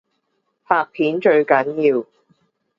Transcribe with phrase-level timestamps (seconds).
[0.65, 2.07] 拍片最緊要